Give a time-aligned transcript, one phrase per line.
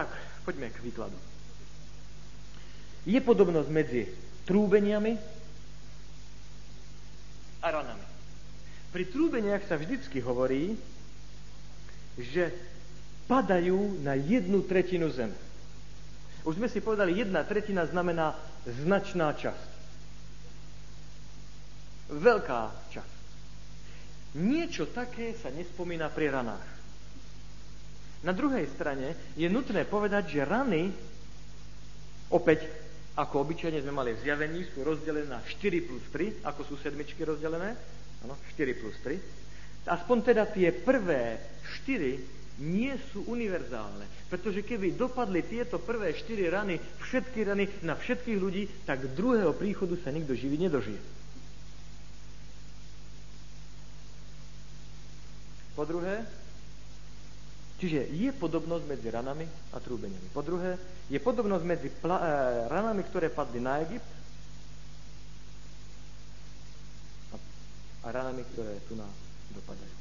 [0.00, 0.08] Tak,
[0.48, 1.18] poďme k výkladu.
[3.04, 4.08] Je podobnosť medzi
[4.48, 5.12] trúbeniami
[7.60, 8.06] a ranami.
[8.96, 10.72] Pri trúbeniach sa vždycky hovorí,
[12.16, 12.48] že
[13.28, 15.36] padajú na jednu tretinu zeme.
[16.48, 19.68] Už sme si povedali, jedna tretina znamená značná časť.
[22.08, 23.16] Veľká časť.
[24.40, 26.79] Niečo také sa nespomína pri ranách.
[28.20, 30.92] Na druhej strane je nutné povedať, že rany,
[32.28, 32.68] opäť
[33.16, 37.24] ako obyčajne sme mali v zjavení, sú rozdelené na 4 plus 3, ako sú sedmičky
[37.24, 37.76] rozdelené.
[38.24, 39.88] Ano, 4 plus 3.
[39.88, 41.40] Aspoň teda tie prvé
[41.84, 44.04] 4 nie sú univerzálne.
[44.28, 49.96] Pretože keby dopadli tieto prvé 4 rany, všetky rany na všetkých ľudí, tak druhého príchodu
[50.04, 51.00] sa nikto živý nedožije.
[55.72, 56.28] Po druhé,
[57.80, 60.28] čiže je podobnosť medzi ranami a trúbeniami.
[60.36, 60.76] Po druhé,
[61.08, 62.28] je podobnosť medzi pla- e,
[62.68, 64.04] ranami, ktoré padli na Egypt
[68.04, 69.08] a ranami, ktoré tu na
[69.56, 69.96] dopadajú.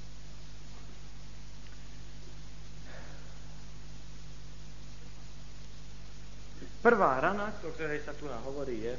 [6.80, 8.96] Prvá rana, o ktorej sa tu hovorí, je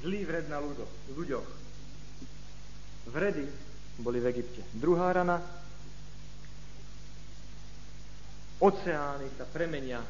[0.00, 1.48] zlý vred na ľuďoch.
[3.12, 4.62] Vredy boli v Egypte.
[4.72, 5.42] Druhá rana,
[8.62, 10.00] oceány sa premenia,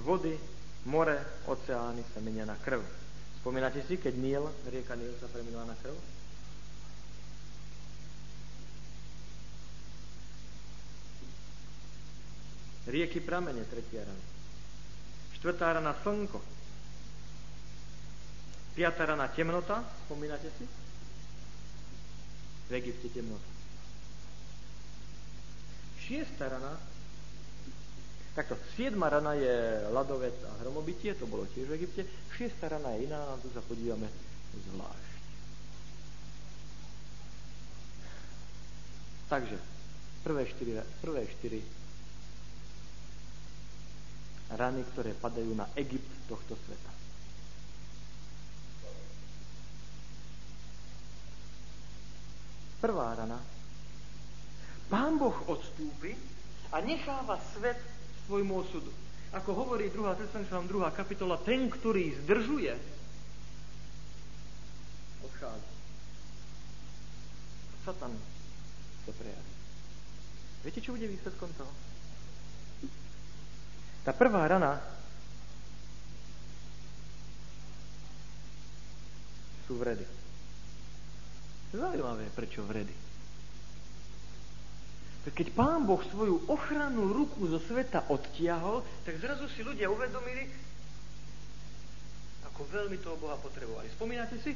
[0.00, 0.32] vody,
[0.88, 2.80] more, oceány sa menia na krv.
[3.42, 5.96] Spomínate si, keď Níl, rieka Níl sa premenila na krv?
[12.82, 14.24] Rieky pramene, tretia rana.
[15.38, 16.38] Štvrtá rana slnko.
[18.74, 20.81] Piatá rana temnota, spomínate si?
[22.72, 23.50] V Egypte temnota.
[26.00, 26.72] Šiesta rana,
[28.32, 33.12] takto, siedma rana je ľadovec a hromobytie, to bolo tiež v Egypte, šiesta rana je
[33.12, 34.08] iná, a tu sa podívame
[34.56, 35.12] zvlášť.
[39.28, 39.56] Takže,
[40.24, 40.72] prvé štyri,
[41.04, 41.60] prvé štyri
[44.56, 47.01] rany, ktoré padajú na Egypt tohto sveta.
[52.82, 53.38] Prvá rana.
[54.90, 56.18] Pán Boh odstúpi
[56.74, 57.78] a necháva svet
[58.26, 58.90] svojmu osudu.
[59.32, 60.02] Ako hovorí 2.
[60.18, 60.90] Tesaloničanom 2.
[60.92, 62.74] kapitola, ten, ktorý zdržuje,
[65.24, 65.70] odchádza.
[67.86, 68.12] Satan
[69.06, 69.52] sa prejaví.
[70.66, 71.72] Viete, čo bude výsledkom toho?
[74.02, 74.82] Tá prvá rana
[79.70, 80.21] sú vredy.
[81.72, 82.92] Zaujímavé, prečo vredy.
[85.22, 90.50] Keď pán Boh svoju ochrannú ruku zo sveta odtiahol, tak zrazu si ľudia uvedomili,
[92.50, 93.88] ako veľmi toho Boha potrebovali.
[93.94, 94.52] Spomínate si?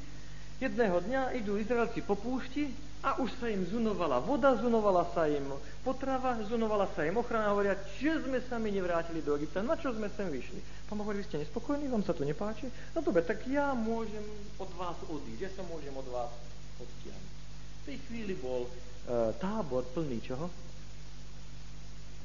[0.56, 2.72] Jedného dňa idú Izraelci po púšti
[3.04, 5.44] a už sa im zunovala voda, zunovala sa im
[5.84, 9.76] potrava, zunovala sa im ochrana a hovoria, že sme sa my nevrátili do Egypta, na
[9.76, 10.88] čo sme sem vyšli.
[10.88, 12.72] Pán hovorí, vy ste nespokojní, vám sa to nepáči?
[12.96, 14.24] No dobre, tak ja môžem
[14.56, 16.32] od vás odísť, ja sa môžem od vás
[16.80, 17.34] odtiahnuť.
[17.82, 18.70] V tej chvíli bol e,
[19.40, 20.46] tábor plný čoho?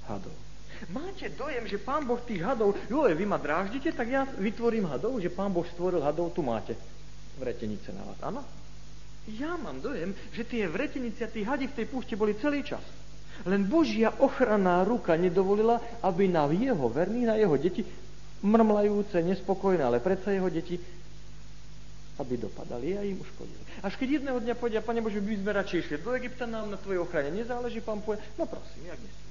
[0.10, 0.36] Hadov.
[0.90, 5.22] Máte dojem, že pán Boh tých hadov, jo, vy ma dráždite, tak ja vytvorím hadov,
[5.22, 6.74] že pán Boh stvoril hadov, tu máte
[7.38, 8.18] vretenice na vás.
[8.26, 8.42] Áno?
[9.30, 12.82] Ja mám dojem, že tie vretenice a tí hadi v tej púšte boli celý čas.
[13.46, 17.86] Len Božia ochranná ruka nedovolila, aby na jeho verných, na jeho deti,
[18.42, 20.82] mrmlajúce, nespokojné, ale predsa jeho deti
[22.20, 23.64] aby dopadali a im uškodili.
[23.80, 26.78] Až keď jedného dňa povedia, Pane Bože, by sme radšej išli do Egypta, nám na
[26.78, 29.30] tvojej ochrane nezáleží, pán povie, no prosím, jak nesmie.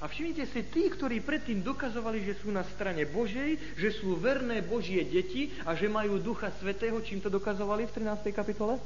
[0.00, 4.64] A všimnite si, tí, ktorí predtým dokazovali, že sú na strane Božej, že sú verné
[4.64, 8.32] Božie deti a že majú Ducha Svetého, čím to dokazovali v 13.
[8.32, 8.80] kapitole?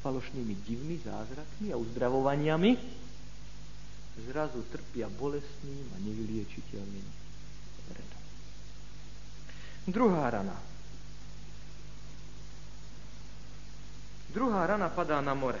[0.00, 2.72] Falošnými divmi, zázrakmi a uzdravovaniami
[4.32, 7.06] zrazu trpia bolestným a nevyliečiteľným
[9.88, 10.52] Druhá rana.
[14.28, 15.56] Druhá rana padá na more.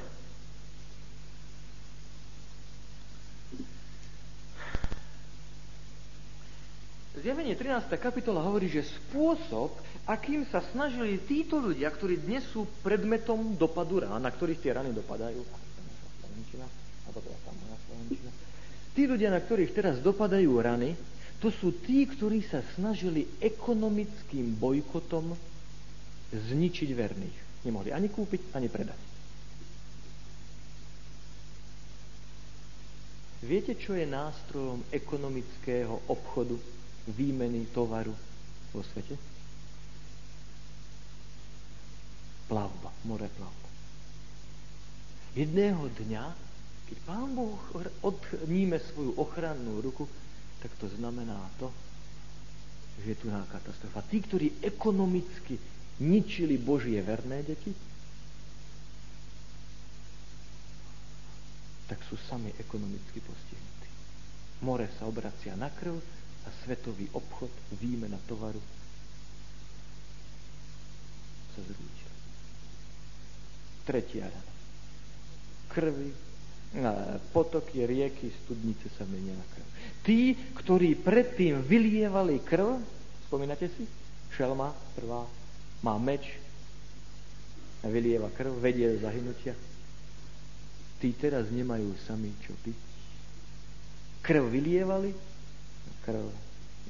[7.18, 7.88] Zjavenie 13.
[7.96, 14.22] kapitola hovorí, že spôsob, akým sa snažili títo ľudia, ktorí dnes sú predmetom dopadu rán,
[14.22, 15.40] na ktorých tie rany dopadajú,
[18.92, 20.94] tí ľudia, na ktorých teraz dopadajú rany,
[21.38, 25.38] to sú tí, ktorí sa snažili ekonomickým bojkotom
[26.34, 27.38] zničiť verných.
[27.62, 29.00] Nemohli ani kúpiť, ani predať.
[33.38, 36.58] Viete, čo je nástrojom ekonomického obchodu,
[37.14, 38.10] výmeny tovaru
[38.74, 39.14] vo svete?
[42.50, 43.68] Plavba, more plavba.
[45.38, 46.24] Jedného dňa,
[46.90, 47.62] keď Pán Boh
[48.02, 50.10] odníme svoju ochrannú ruku,
[50.58, 51.70] tak to znamená to,
[52.98, 54.02] že je tu katastrofa.
[54.10, 55.54] Tí, ktorí ekonomicky
[56.02, 57.70] ničili Božie verné deti,
[61.88, 63.90] tak sú sami ekonomicky postihnutí.
[64.66, 65.96] More sa obracia na krv
[66.44, 67.50] a svetový obchod,
[67.80, 68.60] výmena tovaru
[71.54, 72.12] sa zrútil.
[73.88, 74.52] Tretia rada.
[75.72, 76.27] Krvi,
[77.32, 79.66] potoky, rieky, studnice sa menia na krv.
[80.04, 82.76] Tí, ktorí predtým vylievali krv,
[83.28, 83.88] spomínate si?
[84.36, 85.24] Šelma prvá
[85.80, 86.36] má meč
[87.80, 89.56] a vylieva krv, vedie zahynutia.
[90.98, 92.78] Tí teraz nemajú sami čo piť.
[94.20, 95.10] Krv vylievali
[96.04, 96.24] krv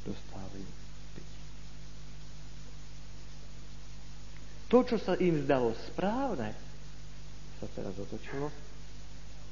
[0.02, 0.68] dostávajú
[1.14, 1.30] piť.
[4.68, 6.50] To, čo sa im zdalo správne,
[7.58, 8.67] sa teraz otočilo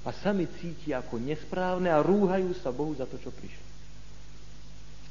[0.07, 3.67] a sami cítia ako nesprávne a rúhajú sa Bohu za to, čo prišlo.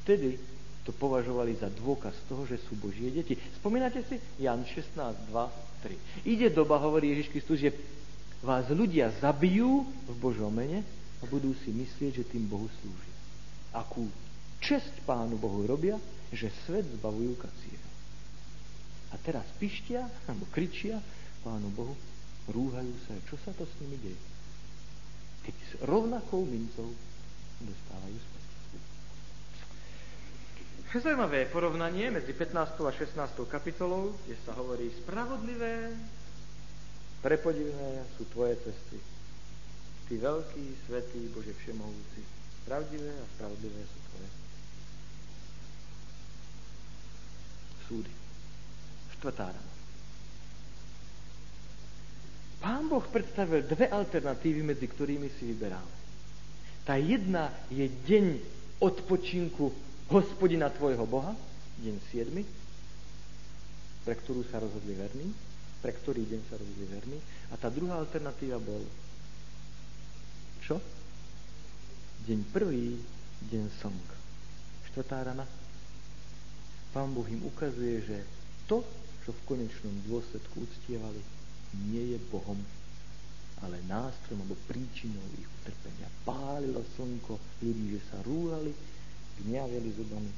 [0.07, 0.39] Vtedy
[0.87, 3.35] to považovali za dôkaz toho, že sú Božie deti.
[3.59, 4.15] Spomínate si?
[4.39, 6.31] Jan 16, 2, 3.
[6.31, 7.75] Ide doba, hovorí Ježiš Kristus, že
[8.39, 10.85] vás ľudia zabijú v Božom mene
[11.19, 13.11] a budú si myslieť, že tým Bohu slúži.
[13.75, 14.07] Akú
[14.63, 15.99] čest Pánu Bohu robia,
[16.31, 17.87] že svet zbavujú kacíra.
[19.11, 21.03] A teraz pištia, alebo kričia
[21.43, 21.97] Pánu Bohu,
[22.47, 24.34] rúhajú sa, čo sa to s nimi deje
[25.45, 26.89] keď s rovnakou mincov
[27.61, 28.43] dostávajú späť.
[30.95, 32.79] Zaujímavé porovnanie medzi 15.
[32.87, 33.19] a 16.
[33.51, 35.91] kapitolou, kde sa hovorí spravodlivé,
[37.19, 38.97] prepodivné sú tvoje cesty.
[40.07, 42.21] Ty veľký, svetý, Bože všemohúci.
[42.63, 44.29] Pravdivé a spravodlivé sú tvoje.
[47.91, 48.13] Súdy.
[49.19, 49.74] Štvrtá rana.
[52.59, 55.93] Pán Boh predstavil dve alternatívy, medzi ktorými si vyberáme.
[56.85, 58.25] Tá jedna je deň
[58.79, 59.73] odpočinku
[60.09, 61.33] hospodina tvojho Boha,
[61.81, 65.33] deň 7, pre ktorú sa rozhodli verní,
[65.81, 67.17] pre ktorý deň sa rozhodli verní.
[67.49, 68.85] A tá druhá alternatíva bol
[70.65, 70.81] čo?
[72.25, 72.97] Deň prvý,
[73.53, 74.17] deň slnka.
[74.89, 75.45] Štvrtá rana.
[76.89, 78.17] Pán Boh im ukazuje, že
[78.65, 78.81] to,
[79.21, 81.21] čo v konečnom dôsledku uctievali,
[81.89, 82.57] nie je Bohom,
[83.63, 86.07] ale nástrojom alebo príčinou ich utrpenia.
[86.27, 88.71] Pálilo slnko ľudí, že sa rúhali,
[89.43, 90.31] gňavili zubami.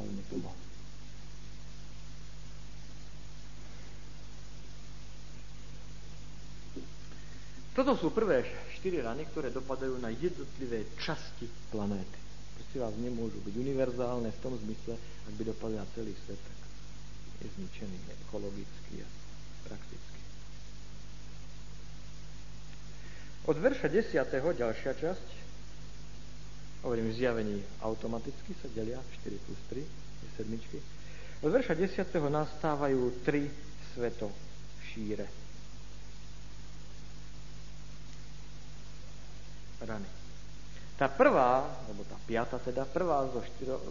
[0.00, 0.64] Ale nepomohlo.
[7.74, 8.46] Toto sú prvé
[8.78, 12.23] štyri rany, ktoré dopadajú na jednotlivé časti planéty.
[12.74, 16.58] Vás nemôžu byť univerzálne v tom zmysle, ak by dopadli na celý svet, tak
[17.38, 19.08] je zničený ekologicky a
[19.62, 20.20] prakticky.
[23.46, 24.26] Od verša 10.
[24.58, 25.28] ďalšia časť,
[26.82, 30.78] hovorím v zjavení automaticky, sa delia 4 plus 3, je sedmičky.
[31.46, 32.10] Od verša 10.
[32.10, 33.46] nastávajú tri
[33.94, 34.34] sveto
[34.90, 35.30] šíre.
[39.78, 40.23] Rany.
[40.94, 43.82] Tá prvá, alebo tá piata teda, prvá zo štyro,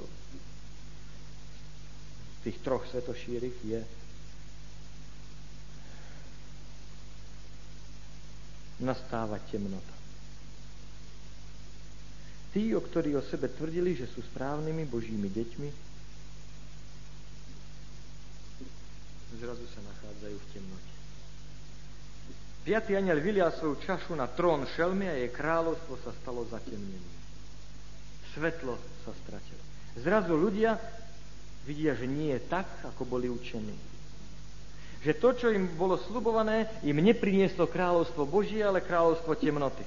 [2.43, 3.79] tých troch svetošírich je
[8.83, 9.95] nastáva temnota.
[12.53, 15.69] Tí, o ktorí o sebe tvrdili, že sú správnymi Božími deťmi,
[19.43, 21.02] zrazu sa nachádzajú v temnote.
[22.63, 27.11] Piatý aniel vylial svoju čašu na trón šelmy a jej kráľovstvo sa stalo zatemnením.
[28.31, 29.59] Svetlo sa stratilo.
[29.99, 30.79] Zrazu ľudia
[31.67, 33.75] vidia, že nie je tak, ako boli učení.
[35.03, 39.83] Že to, čo im bolo slubované, im neprinieslo kráľovstvo Božie, ale kráľovstvo temnoty.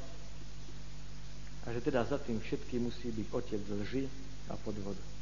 [1.65, 4.05] A že teda za tým všetkým musí byť otec lži
[4.53, 5.16] a podvodu.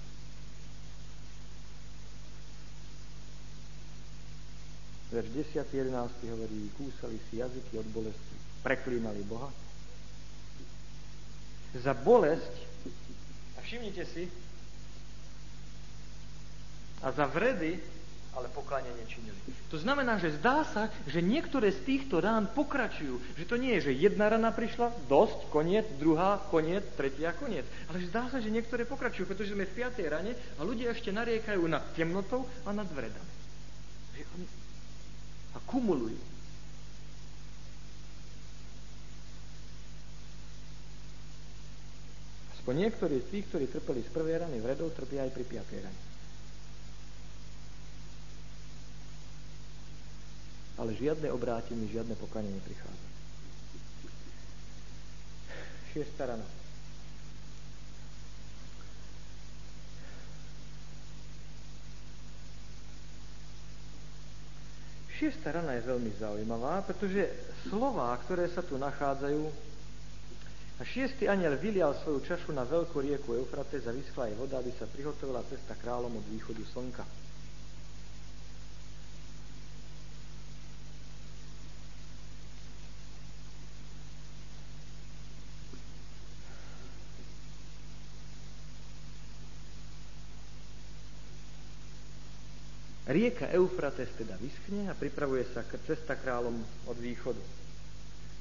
[5.13, 5.69] Verš 10.
[5.69, 6.33] 11.
[6.33, 9.51] hovorí, kúsali si jazyky od bolesti, preklínali Boha.
[11.75, 12.55] Za bolesť,
[13.57, 14.31] a všimnite si,
[17.05, 17.77] a za vredy,
[18.35, 19.37] ale pokáňa nečinili.
[19.71, 23.39] To znamená, že zdá sa, že niektoré z týchto rán pokračujú.
[23.39, 27.67] Že to nie je, že jedna rana prišla, dosť, koniec, druhá, koniec, tretia, koniec.
[27.87, 31.63] Ale zdá sa, že niektoré pokračujú, pretože sme v piatej rane a ľudia ešte nariekajú
[31.71, 33.31] nad temnotou a nad vredami
[35.55, 36.19] a kumuluje.
[42.59, 46.03] Aspoň niektorí z tých, ktorí trpeli z prvej rany vredou, trpia aj pri piatej rane.
[50.81, 53.09] Ale žiadne obrátenie, žiadne pokanie neprichádza.
[55.95, 56.64] Šiesta rana.
[65.15, 67.31] Šiesta rana je veľmi zaujímavá, pretože
[67.71, 69.43] slová, ktoré sa tu nachádzajú,
[70.75, 74.75] a šiestý aniel vylial svoju čašu na veľkú rieku Eufrates a vyschla jej voda, aby
[74.75, 77.24] sa prihotovila cesta kráľom od východu slnka.
[93.15, 96.59] Rieka Eufrates teda vyschne a pripravuje sa cesta kráľom
[96.91, 97.39] od východu.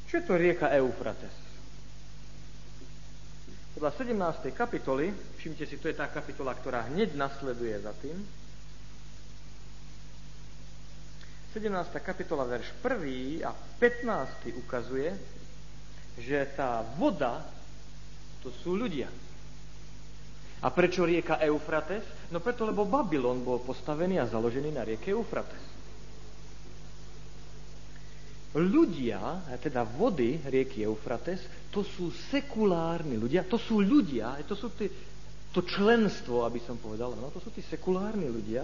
[0.10, 1.38] Čo je to rieka Eufrates?
[3.77, 4.50] Podľa 17.
[4.50, 8.18] kapitoly, všimte si, to je tá kapitola, ktorá hneď nasleduje za tým,
[11.53, 11.70] 17.
[12.01, 13.46] kapitola, verš 1.
[13.46, 14.58] a 15.
[14.58, 15.13] ukazuje,
[16.18, 17.46] že tá voda,
[18.42, 19.06] to sú ľudia.
[20.63, 22.32] A prečo rieka Eufrates?
[22.32, 25.60] No preto, lebo Babylon bol postavený a založený na rieke Eufrates.
[28.53, 31.41] Ľudia, teda vody rieky Eufrates,
[31.74, 34.88] to sú sekulárni ľudia, to sú ľudia, to sú tí,
[35.50, 38.62] to členstvo, aby som povedal, no, to sú tí sekulárni ľudia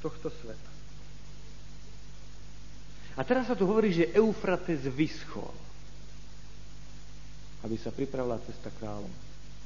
[0.00, 0.72] tohto sveta.
[3.18, 5.52] A teraz sa tu hovorí, že Eufrates vyschol,
[7.66, 9.10] aby sa pripravila cesta kráľom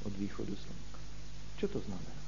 [0.03, 0.92] od východu slnka.
[1.63, 2.19] Čo to znamená?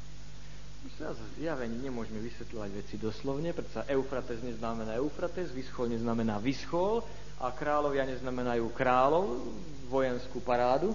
[1.34, 7.02] Zjavení nemôžeme vysvetľovať veci doslovne, predsa Eufrates neznamená Eufrates, vyschol neznamená vyschol
[7.42, 9.42] a kráľovia neznamenajú kráľov,
[9.90, 10.94] vojenskú parádu.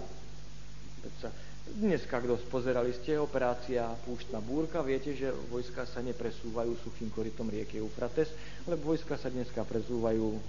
[1.04, 1.36] Predsa
[1.84, 7.84] dneska, kto pozerali ste, operácia Púštna búrka, viete, že vojska sa nepresúvajú suchým korytom rieky
[7.84, 8.32] Eufrates,
[8.64, 10.40] lebo vojska sa dneska presúvajú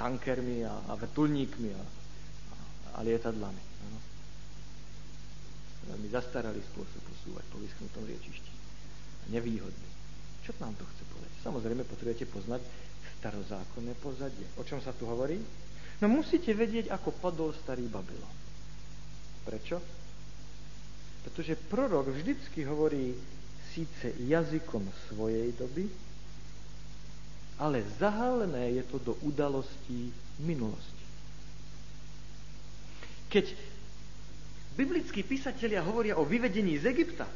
[0.00, 1.82] tankermi a, a vrtulníkmi a,
[2.96, 3.68] a, lietadlami
[5.88, 8.52] veľmi zastaralý spôsob posúvať po vyschnutom riečišti.
[9.24, 9.88] A nevýhodný.
[10.44, 11.32] Čo nám to chce povedať?
[11.44, 12.62] Samozrejme, potrebujete poznať
[13.20, 14.46] starozákonné pozadie.
[14.56, 15.40] O čom sa tu hovorí?
[15.98, 18.36] No musíte vedieť, ako padol starý Babylon.
[19.42, 19.76] Prečo?
[21.26, 23.12] Pretože prorok vždycky hovorí
[23.74, 25.90] síce jazykom svojej doby,
[27.58, 31.06] ale zahalené je to do udalostí minulosti.
[33.28, 33.46] Keď
[34.78, 37.26] biblickí písatelia hovoria o vyvedení z Egypta,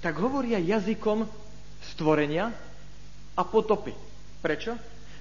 [0.00, 1.28] tak hovoria jazykom
[1.92, 2.48] stvorenia
[3.36, 3.92] a potopy.
[4.40, 4.72] Prečo?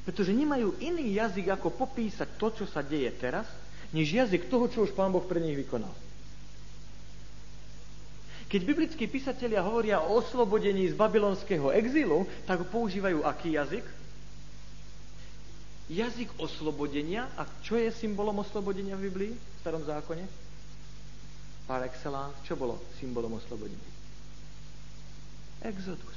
[0.08, 3.44] Pretože nemajú iný jazyk, ako popísať to, čo sa deje teraz,
[3.92, 5.92] než jazyk toho, čo už Pán Boh pre nich vykonal.
[8.48, 13.84] Keď biblickí písatelia hovoria o oslobodení z babylonského exílu, tak používajú aký jazyk?
[15.92, 17.28] Jazyk oslobodenia.
[17.36, 20.47] A čo je symbolom oslobodenia v Biblii, v starom zákone?
[21.68, 23.92] Par excellence, čo bolo symbolom oslobodenia?
[25.68, 26.16] Exodus.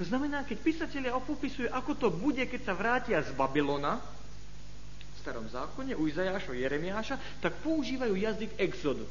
[0.00, 5.44] To znamená, keď písatelia opopisujú, ako to bude, keď sa vrátia z Babylona, v starom
[5.46, 9.04] zákone, u Izajáša, Jeremiáša, tak používajú jazyk exodu,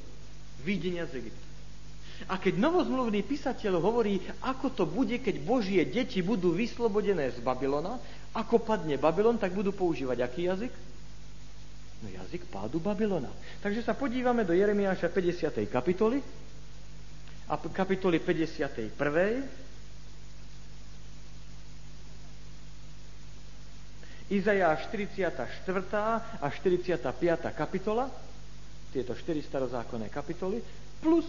[0.65, 1.47] videnia z Egypta.
[2.29, 7.97] A keď novozmluvný písateľ hovorí, ako to bude, keď Božie deti budú vyslobodené z Babylona,
[8.33, 10.73] ako padne Babylon, tak budú používať aký jazyk?
[12.01, 13.29] No jazyk pádu Babylona.
[13.61, 15.69] Takže sa podívame do Jeremiáša 50.
[15.69, 16.17] kapitoly
[17.45, 18.97] a kapitoly 51.
[24.31, 25.35] Izajáš 44.
[26.39, 27.03] a 45.
[27.51, 28.07] kapitola,
[28.95, 30.63] tieto 4 starozákonné kapitoly,
[31.03, 31.27] plus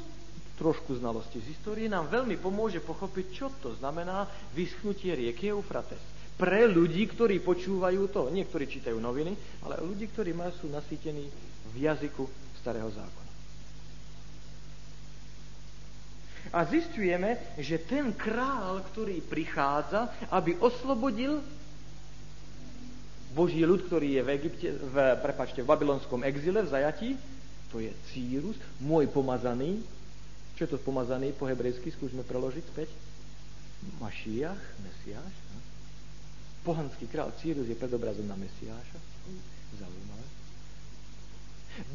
[0.55, 6.67] trošku znalosti z histórie, nám veľmi pomôže pochopiť, čo to znamená vyschnutie rieky Eufrates pre
[6.67, 8.33] ľudí, ktorí počúvajú to.
[8.33, 11.29] Niektorí čítajú noviny, ale ľudí, ktorí má, sú nasýtení
[11.73, 12.25] v jazyku
[12.61, 13.31] starého zákona.
[16.53, 21.41] A zistujeme, že ten král, ktorý prichádza, aby oslobodil
[23.33, 27.11] Boží ľud, ktorý je v Egypte, v, prepačte, v babylonskom exile, v zajatí,
[27.73, 29.81] to je Círus, môj pomazaný.
[30.61, 31.89] Čo je to pomazaný po hebrejsky?
[31.89, 32.93] Skúsme preložiť späť.
[33.97, 35.35] Mašiach, Mesiáš.
[35.57, 35.59] No?
[36.63, 38.99] Pohanský král Círus je predobrazom na Mesiáša.
[39.79, 40.27] Zaujímavé.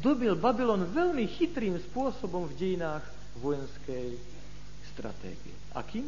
[0.02, 3.04] Dobil Babylon veľmi chytrým spôsobom v dejinách
[3.40, 4.18] vojenskej
[4.92, 5.56] stratégie.
[5.72, 6.04] Akým?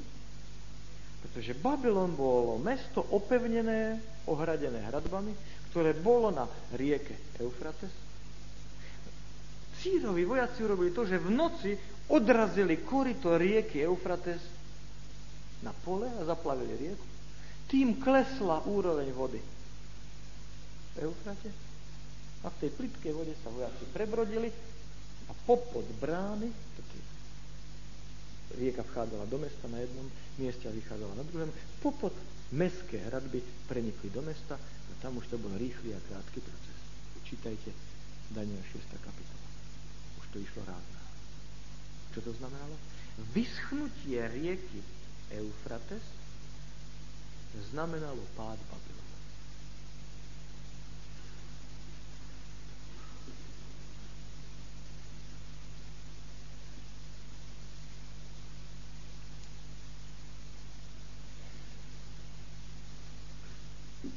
[1.21, 5.33] Pretože Babylon bolo mesto opevnené, ohradené hradbami,
[5.71, 7.93] ktoré bolo na rieke Eufrates.
[9.81, 11.73] Círovi vojaci urobili to, že v noci
[12.13, 14.43] odrazili korito rieky Eufrates
[15.65, 17.10] na pole a zaplavili rieku.
[17.71, 19.39] Tým klesla úroveň vody.
[20.99, 21.51] Eufrate.
[22.43, 24.51] A v tej plitkej vode sa vojaci prebrodili
[25.31, 26.51] a popod brány,
[28.59, 30.07] rieka vchádzala do mesta na jednom
[30.43, 32.11] mieste a vychádzala na druhom, popod
[32.51, 33.39] mestské hradby
[33.71, 36.79] prenikli do mesta a tam už to bol rýchly a krátky proces.
[37.23, 37.71] Čítajte
[38.35, 38.83] Daniel 6.
[38.99, 39.47] kapitola.
[40.19, 41.01] Už to išlo rázna.
[42.11, 42.75] Čo to znamenalo?
[43.31, 44.83] Vyschnutie rieky
[45.31, 46.03] Eufrates
[47.59, 49.01] znamenalo pád Babylonu.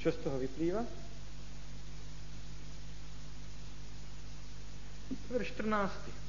[0.04, 0.84] Čo z toho vyplýva?
[5.32, 6.23] Verš 14.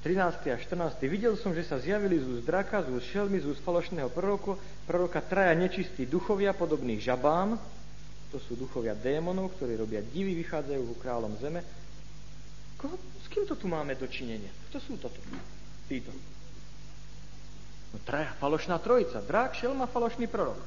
[0.00, 0.96] Trináctý a 14.
[1.04, 4.56] Videl som, že sa zjavili z úst draka, z úst šelmy, z úst falošného proroku,
[4.88, 7.60] proroka traja nečistí duchovia, podobných žabám.
[8.32, 11.60] To sú duchovia démonov, ktorí robia divy, vychádzajú ku kráľom zeme.
[12.80, 14.48] Koho, s kým to tu máme dočinenie?
[14.72, 15.20] Kto sú to tu?
[15.84, 16.08] Títo.
[17.92, 19.20] No traja, falošná trojica.
[19.20, 20.64] Drák, šelma, falošný prorok.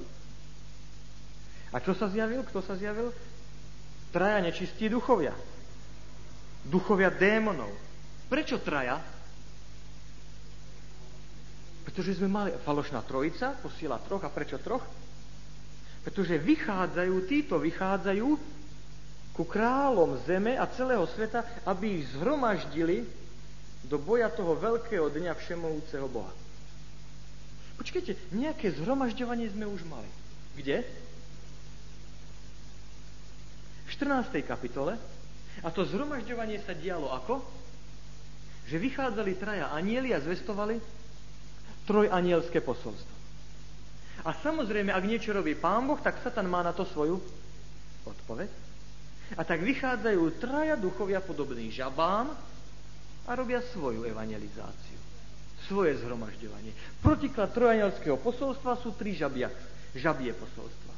[1.74, 2.46] A čo sa zjavil?
[2.46, 3.10] Kto sa zjavil?
[4.14, 5.34] Traja nečistí duchovia.
[6.70, 7.74] Duchovia démonov.
[8.30, 9.02] Prečo traja?
[11.94, 14.26] Pretože sme mali falošná trojica, posiela troch.
[14.26, 14.82] A prečo troch?
[16.02, 18.28] Pretože vychádzajú, títo vychádzajú
[19.38, 23.06] ku kráľom zeme a celého sveta, aby ich zhromaždili
[23.86, 26.34] do boja toho veľkého dňa všemovúceho Boha.
[27.78, 30.10] Počkajte, nejaké zhromažďovanie sme už mali.
[30.58, 30.82] Kde?
[33.86, 34.34] V 14.
[34.42, 34.98] kapitole.
[35.62, 37.46] A to zhromažďovanie sa dialo ako?
[38.66, 41.03] Že vychádzali traja anieli a zvestovali
[41.86, 43.14] trojanielské posolstvo.
[44.24, 47.20] A samozrejme, ak niečo robí pán Boh, tak Satan má na to svoju
[48.08, 48.50] odpoveď.
[49.36, 52.32] A tak vychádzajú traja duchovia podobní žabám
[53.28, 55.04] a robia svoju evangelizáciu
[55.68, 56.76] svoje zhromažďovanie.
[57.00, 59.48] Protiklad trojanielského posolstva sú tri žabia,
[59.96, 60.94] žabie posolstva.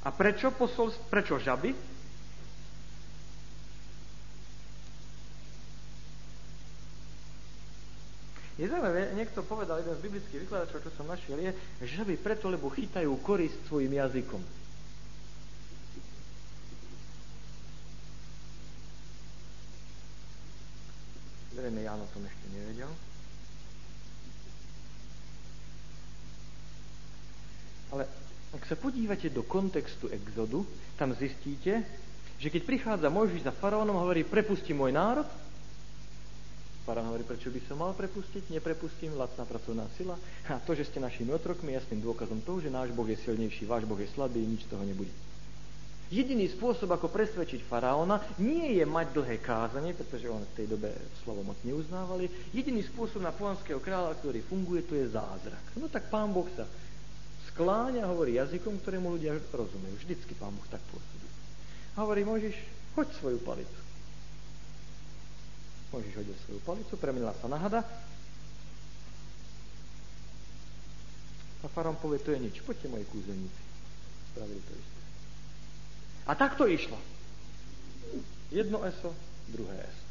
[0.00, 1.76] A prečo, posolst, prečo žaby?
[8.60, 12.52] Je zaujímavé, niekto povedal, jeden z biblických vykladačov, čo som našiel, je, že žaby preto,
[12.52, 14.36] lebo chytajú korist svojim jazykom.
[21.56, 22.92] Zrejme Ján o tom ešte nevedel.
[27.96, 28.04] Ale
[28.52, 30.68] ak sa podívate do kontextu exodu,
[31.00, 31.80] tam zistíte,
[32.36, 35.24] že keď prichádza Mojžiš za faraónom, hovorí, prepusti môj národ.
[36.90, 38.50] Faraón hovorí, prečo by som mal prepustiť?
[38.50, 40.18] Neprepustím, lacná pracovná sila.
[40.50, 43.86] A to, že ste našimi otrokmi, jasným dôkazom toho, že náš Boh je silnejší, váš
[43.86, 45.14] Boh je slabý, nič z toho nebude.
[46.10, 50.90] Jediný spôsob, ako presvedčiť faraóna, nie je mať dlhé kázanie, pretože on v tej dobe
[51.22, 52.26] slovo moc neuznávali.
[52.50, 55.62] Jediný spôsob na pohanského kráľa, ktorý funguje, to je zázrak.
[55.78, 56.66] No tak pán Boh sa
[57.54, 59.94] skláňa a hovorí jazykom, ktorému ľudia rozumejú.
[60.02, 61.28] Vždycky pán Boh tak pôsobí.
[61.94, 62.58] A hovorí, môžeš,
[62.98, 63.79] hoď svoju palicu.
[65.90, 67.82] Môžeš hodil svoju palicu, premenila sa na hada.
[71.60, 73.62] A faraón povie, to je nič, poďte moji kúzelníci.
[74.32, 75.00] Spravili to isté.
[76.30, 76.96] A tak to išlo.
[78.54, 79.10] Jedno eso,
[79.50, 80.06] druhé eso.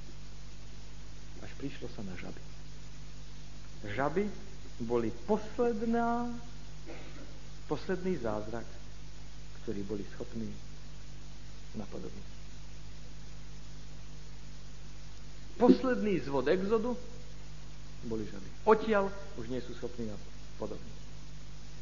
[1.41, 2.43] Až prišlo sa na žaby.
[3.95, 4.23] Žaby
[4.83, 6.27] boli posledná,
[7.71, 8.67] posledný zázrak,
[9.63, 10.51] ktorý boli schopní
[11.75, 12.38] napodobniť.
[15.59, 16.95] Posledný zvod exodu
[18.07, 18.49] boli žaby.
[18.63, 20.97] Odtiaľ už nie sú schopní napodobniť.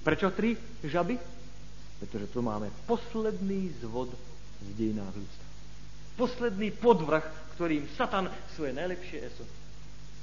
[0.02, 1.14] Prečo tri žaby?
[2.02, 4.10] Pretože tu máme posledný zvod
[4.66, 5.46] v dejinách ľudstva.
[6.18, 9.46] Posledný podvrh, ktorým Satan svoje najlepšie eso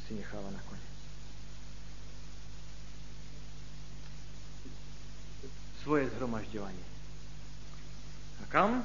[0.07, 0.95] si necháva na koniec.
[5.87, 6.87] Svoje zhromažďovanie.
[8.43, 8.83] A kam?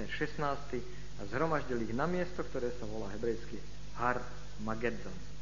[0.00, 1.03] Ten 16.
[1.18, 3.62] A zhromaždili ich na miesto, ktoré sa volá hebrejsky
[3.98, 4.18] Har
[4.62, 5.34] Magedon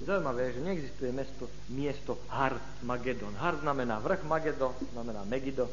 [0.00, 3.36] Zaujímavé, že neexistuje mesto, miesto Har Magedon.
[3.36, 5.68] Har znamená vrch, Magedon znamená Megido.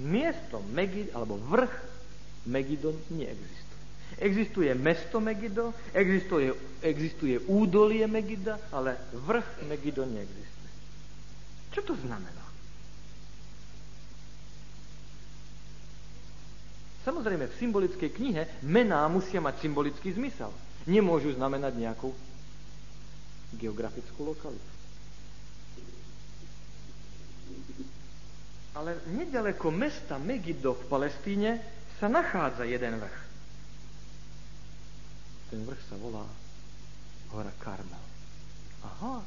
[0.00, 1.74] Miesto Megid, alebo vrch
[2.48, 3.80] Megidon neexistuje.
[4.24, 6.48] Existuje mesto Megido, existuje,
[6.80, 10.72] existuje údolie Megida, ale vrch Megido neexistuje.
[11.76, 12.39] Čo to znamená?
[17.00, 20.52] Samozrejme, v symbolickej knihe mená musia mať symbolický zmysel.
[20.84, 22.12] Nemôžu znamenať nejakú
[23.56, 24.70] geografickú lokalitu.
[28.76, 31.50] Ale nedaleko mesta Megiddo v Palestíne
[31.98, 33.18] sa nachádza jeden vrch.
[35.50, 36.24] Ten vrch sa volá
[37.34, 38.04] hora Karmel.
[38.86, 39.20] Aha.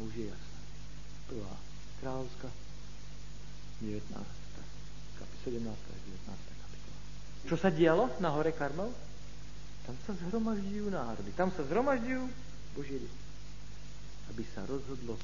[0.00, 0.60] Už je jasné.
[1.28, 1.54] Prvá
[2.02, 2.48] kráľovská,
[3.82, 4.43] 19.
[5.44, 5.60] 17.
[5.60, 6.62] 19.
[6.62, 6.98] kapitola.
[7.46, 8.90] Čo sa dialo na hore Karmel?
[9.84, 11.30] Tam sa zhromažďujú národy.
[11.36, 12.22] Tam sa zhromažďujú
[12.74, 12.98] Boží
[14.32, 15.20] aby sa rozhodlo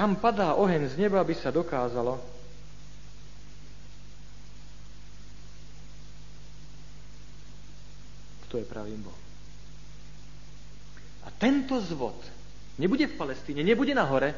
[0.00, 2.16] Tam padá oheň z neba, aby sa dokázalo,
[8.48, 9.24] kto je pravým Bohom.
[11.20, 12.16] A tento zvod
[12.80, 14.32] nebude v Palestíne, nebude na hore,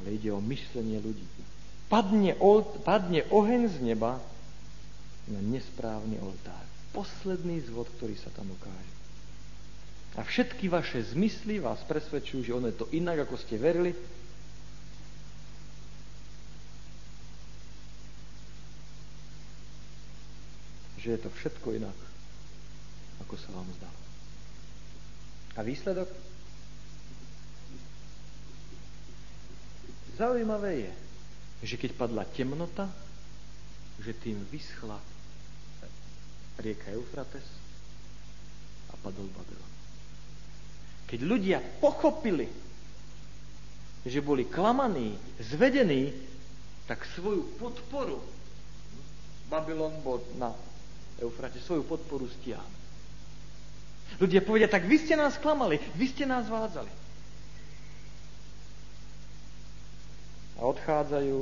[0.00, 1.28] ale ide o myšlenie ľudí.
[1.92, 2.32] Padne,
[2.80, 4.16] padne oheň z neba
[5.28, 6.64] na nesprávny oltár.
[6.96, 8.94] Posledný zvod, ktorý sa tam ukáže.
[10.16, 13.92] A všetky vaše zmysly vás presvedčujú, že ono je to inak, ako ste verili,
[21.08, 21.96] že je to všetko inak,
[23.24, 23.88] ako sa vám zdá.
[25.56, 26.04] A výsledok?
[30.20, 30.92] Zaujímavé je,
[31.64, 32.92] že keď padla temnota,
[34.04, 35.00] že tým vyschla
[36.60, 37.48] rieka Eufrates
[38.92, 39.72] a padol Babylon.
[41.08, 42.52] Keď ľudia pochopili,
[44.04, 46.12] že boli klamaní, zvedení,
[46.84, 48.20] tak svoju podporu
[49.48, 50.67] Babylon bol na
[51.18, 52.78] Eufrate svoju podporu stiahnu.
[54.18, 56.90] Ľudia povedia, tak vy ste nás klamali, vy ste nás vádzali.
[60.58, 61.38] A odchádzajú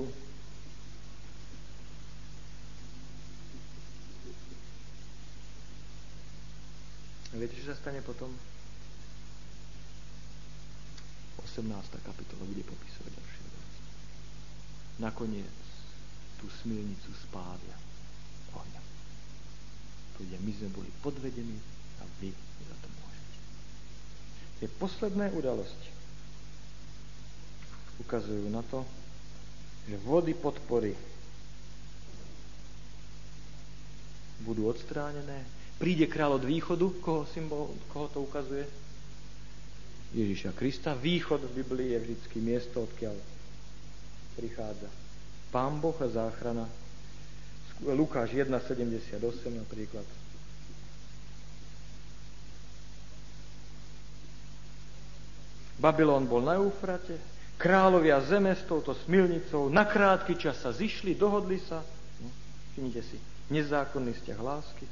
[7.36, 8.32] viete, čo sa stane potom?
[11.44, 11.68] 18.
[12.04, 13.80] kapitola bude popisovať ďalšie veci.
[15.00, 15.56] Nakoniec
[16.40, 17.76] tú smilnicu spália
[20.16, 21.60] Povedia, my sme boli podvedení
[22.00, 22.32] a vy
[22.64, 23.36] za to môžete.
[24.64, 25.92] Tie posledné udalosti
[28.00, 28.80] ukazujú na to,
[29.84, 30.96] že vody podpory
[34.40, 35.44] budú odstránené.
[35.76, 38.64] Príde kráľ od východu, koho, symbol, koho to ukazuje?
[40.16, 40.96] Ježiša Krista.
[40.96, 43.16] Východ v Biblii je vždycky miesto, odkiaľ
[44.40, 44.88] prichádza
[45.52, 46.64] Pán Boh a záchrana
[47.84, 49.20] Lukáš 1.78
[49.52, 50.06] napríklad.
[55.76, 57.20] Babylon bol na Eufrate,
[57.60, 61.84] kráľovia zeme s touto smilnicou na krátky čas sa zišli, dohodli sa.
[62.24, 62.32] No,
[62.72, 63.20] všimnite si,
[63.52, 64.88] nezákonný vzťah lásky.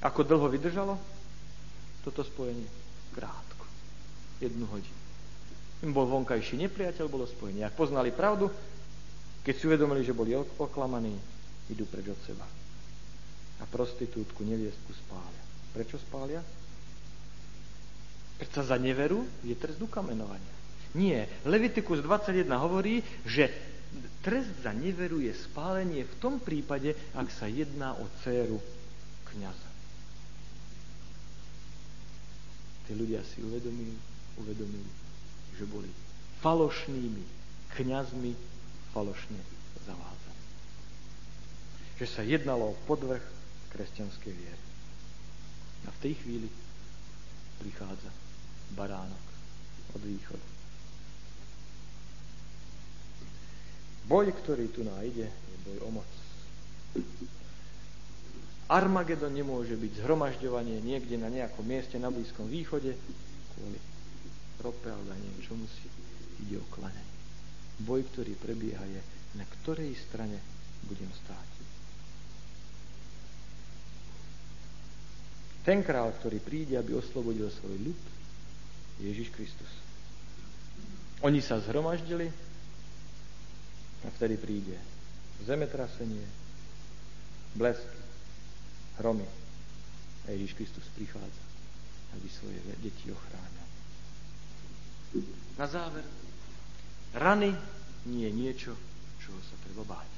[0.00, 0.96] Ako dlho vydržalo
[2.08, 2.64] toto spojenie?
[3.12, 3.68] Krátko.
[4.40, 4.98] Jednu hodinu.
[5.84, 7.62] Im bol vonkajší nepriateľ, bolo spojenie.
[7.68, 8.48] Ak poznali pravdu,
[9.44, 11.14] keď si uvedomili, že boli oklamaní,
[11.72, 12.46] idú preč od seba.
[13.58, 15.42] A prostitútku, neviestku spália.
[15.74, 16.40] Prečo spália?
[18.38, 20.54] Prečo za neveru je trest ukamenovania.
[20.94, 21.26] Nie.
[21.44, 23.50] Levitikus 21 hovorí, že
[24.22, 28.62] trest za neveru je spálenie v tom prípade, ak sa jedná o dceru
[29.34, 29.70] kniaza.
[32.88, 33.92] Tí ľudia si uvedomili,
[34.40, 34.90] uvedomili,
[35.60, 35.90] že boli
[36.40, 37.24] falošnými
[37.76, 38.32] kňazmi
[38.94, 39.40] falošne
[39.84, 40.27] zavádzaní
[41.98, 43.22] že sa jednalo o podvrh
[43.74, 44.64] kresťanskej viery.
[45.86, 46.48] A v tej chvíli
[47.58, 48.10] prichádza
[48.78, 49.24] baránok
[49.98, 50.46] od východu.
[54.08, 56.10] Boj, ktorý tu nájde, je boj o moc.
[58.68, 62.96] Armagedon nemôže byť zhromažďovanie niekde na nejakom mieste na Blízkom východe
[63.56, 63.80] kvôli
[64.60, 65.88] rope alebo neviem čo musí.
[66.46, 67.16] Ide o klanenie.
[67.82, 69.00] Boj, ktorý prebieha je,
[69.36, 70.38] na ktorej strane
[70.86, 71.57] budem stáť.
[75.68, 78.00] Ten král, ktorý príde, aby oslobodil svoj ľud,
[79.04, 79.68] Ježiš Kristus.
[81.20, 82.24] Oni sa zhromaždili
[84.00, 84.80] a vtedy príde
[85.44, 86.24] zemetrasenie,
[87.52, 88.00] blesky,
[88.96, 89.28] hromy.
[90.24, 91.44] A Ježiš Kristus prichádza,
[92.16, 93.66] aby svoje deti ochránil.
[95.60, 96.08] Na záver,
[97.12, 97.52] rany
[98.08, 98.72] nie je niečo,
[99.20, 100.12] čoho sa treba báť.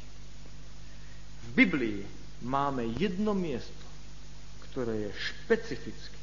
[1.43, 2.07] V Biblii
[2.47, 3.90] máme jedno miesto,
[4.71, 6.21] ktoré je špecificky,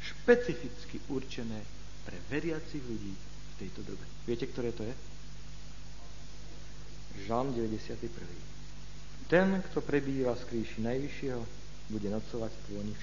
[0.00, 1.60] špecificky určené
[2.06, 4.04] pre veriacich ľudí v tejto dobe.
[4.26, 4.94] Viete, ktoré to je?
[7.26, 7.98] Žalm 91.
[9.26, 11.42] Ten, kto prebýva z kríši Najvyššieho,
[11.90, 12.94] bude nocovať v tloni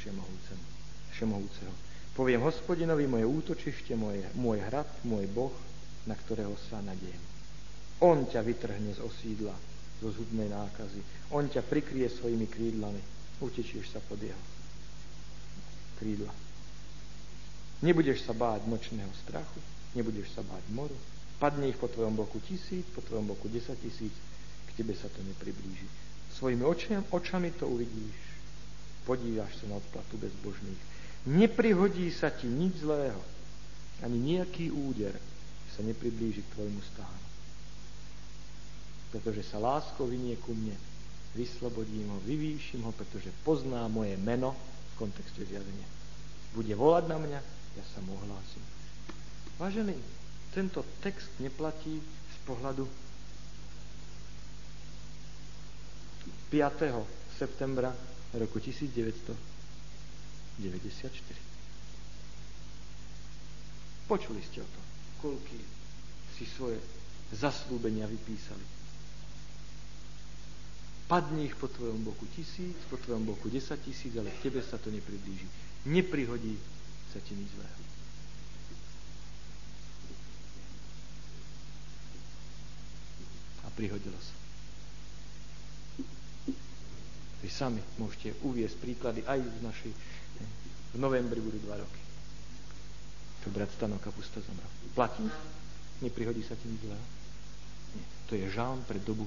[1.11, 1.73] Všemohúceho.
[2.13, 5.55] Poviem hospodinovi moje útočište, moje, môj hrad, môj boh,
[6.05, 7.17] na ktorého sa nadiem.
[8.03, 9.55] On ťa vytrhne z osídla,
[10.03, 11.01] zo zhubnej nákazy.
[11.31, 13.01] On ťa prikrie svojimi krídlami.
[13.43, 14.39] Utečieš sa pod jeho
[15.99, 16.31] krídla.
[17.83, 19.59] Nebudeš sa báť nočného strachu,
[19.99, 20.95] nebudeš sa báť moru.
[21.37, 24.15] Padne ich po tvojom boku tisíc, po tvojom boku desať tisíc,
[24.71, 25.87] k tebe sa to nepriblíži.
[26.31, 28.15] Svojimi očami, očami to uvidíš.
[29.03, 33.19] Podívaš sa na odplatu bezbožných Neprihodí sa ti nič zlého,
[34.03, 35.15] ani nejaký úder
[35.71, 37.23] sa nepriblíži k tvojmu stánu.
[39.15, 40.75] Pretože sa láskou vynie ku mne,
[41.33, 44.53] vyslobodím ho, vyvýšim ho, pretože pozná moje meno
[44.93, 45.87] v kontexte zjavenia.
[46.53, 47.39] Bude volať na mňa,
[47.77, 48.61] ja sa mu ohlásim.
[49.57, 49.97] Vážený,
[50.53, 52.85] tento text neplatí z pohľadu
[56.53, 57.37] 5.
[57.41, 57.89] septembra
[58.37, 59.53] roku 1900
[60.59, 61.09] 94.
[64.05, 64.85] Počuli ste o tom,
[65.17, 65.57] koľky
[66.37, 66.77] si svoje
[67.33, 68.82] zaslúbenia vypísali.
[71.03, 74.79] Padni ich po tvojom boku tisíc, po tvojom boku desať tisíc, ale k tebe sa
[74.79, 75.45] to nepriblíži.
[75.91, 76.55] Neprihodí
[77.11, 77.81] sa ti nič zlého.
[83.63, 84.35] A prihodilo sa.
[87.43, 89.91] Vy sami môžete uviesť príklady aj z našej
[90.93, 92.01] v novembri budú dva roky.
[93.43, 94.69] To brat Stano Kapusta zomrel.
[94.93, 95.25] Platí?
[96.05, 97.05] Neprihodí sa ti nič zlého?
[97.97, 98.05] Nie.
[98.29, 99.25] To je žán pre dobu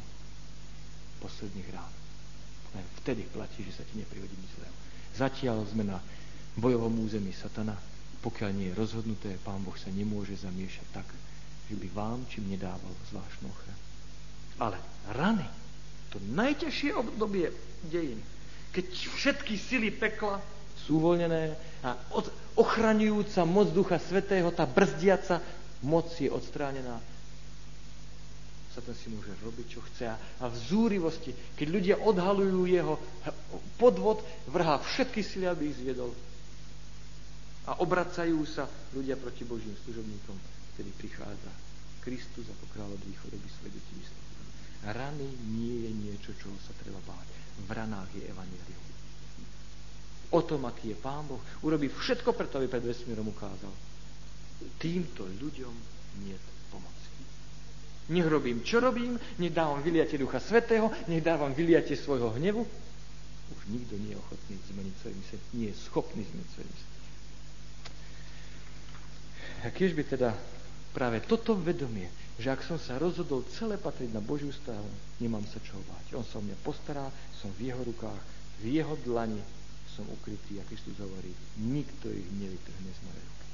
[1.23, 1.93] posledných rán.
[3.03, 4.77] Vtedy platí, že sa ti neprihodí nič zlého.
[5.17, 5.97] Zatiaľ sme na
[6.61, 7.77] bojovom území satana.
[8.21, 11.09] Pokiaľ nie je rozhodnuté, pán Boh sa nemôže zamiešať tak,
[11.71, 13.83] že by vám čím nedával zvláštnu ochranu.
[14.57, 14.77] Ale
[15.15, 15.47] rany,
[16.11, 17.53] to najťažšie obdobie
[17.87, 18.21] dejín,
[18.73, 20.41] keď všetky sily pekla
[20.85, 21.97] sú uvoľnené a
[22.57, 25.41] ochraňujúca moc Ducha Svetého, tá brzdiaca
[25.81, 27.01] moc je odstránená.
[28.77, 30.13] Satan si môže robiť, čo chce.
[30.13, 33.01] A v zúrivosti, keď ľudia odhalujú jeho
[33.81, 34.21] podvod,
[34.53, 36.13] vrhá všetky sily, aby ich zviedol.
[37.67, 40.37] A obracajú sa ľudia proti Božím služobníkom,
[40.77, 41.53] ktorý prichádza
[42.05, 43.97] Kristus ako kráľ od východu, by svoje deti
[44.87, 47.27] Rany nie je niečo, čoho sa treba báť.
[47.67, 48.87] V ranách je evanelium
[50.31, 51.39] o tom, aký je Pán Boh.
[51.63, 53.71] Urobí všetko preto, aby pred vesmírom ukázal.
[54.81, 55.75] Týmto ľuďom
[56.27, 56.37] nie.
[58.07, 62.63] Nech robím, čo robím, nech dávam vyliate Ducha Svetého, nech dávam vyliate svojho hnevu.
[63.51, 66.91] Už nikto nie je ochotný zmeniť svoj mysel, nie je schopný zmeniť svoj mysel.
[69.67, 70.31] A keď by teda
[70.95, 72.07] práve toto vedomie,
[72.39, 74.87] že ak som sa rozhodol celé patriť na Božiu stávu,
[75.19, 76.15] nemám sa čo báť.
[76.15, 78.23] On sa o mňa postará, som v jeho rukách,
[78.63, 79.41] v jeho dlani,
[79.91, 83.47] som ukrytý, a Kristus hovorí, nikto ich nevytrhne z mojej ruky.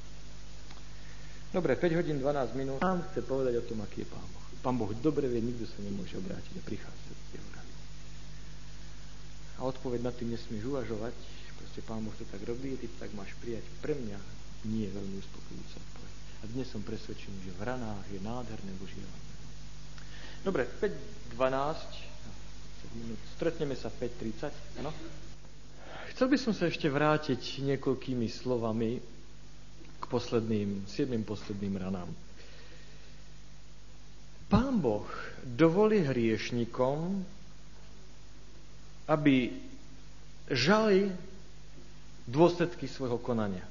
[1.54, 2.78] Dobre, 5 hodín 12 minút.
[2.82, 4.41] Pán chce povedať o tom, aký je Pán Boh.
[4.62, 7.75] Pán Boh dobre vie, nikto sa nemôže obrátiť a prichádza do jeho rady.
[9.59, 11.14] A odpoveď nad tým nesmieš uvažovať,
[11.59, 13.66] proste Pán Boh to tak robí, ty to tak máš prijať.
[13.83, 14.18] Pre mňa
[14.70, 16.14] nie je veľmi uspokojujúca odpoveď.
[16.14, 19.03] A dnes som presvedčený, že v ranách je nádherné Božie
[20.42, 21.38] Dobre, 5.12
[22.98, 23.20] minút.
[23.38, 24.90] Stretneme sa 5.30, áno?
[26.12, 29.01] Chcel by som sa ešte vrátiť niekoľkými slovami
[29.96, 32.11] k posledným, siedmým posledným ranám.
[34.52, 35.08] Pán Boh
[35.40, 37.24] dovolí hriešnikom,
[39.08, 39.48] aby
[40.52, 41.08] žali
[42.28, 43.64] dôsledky svojho konania.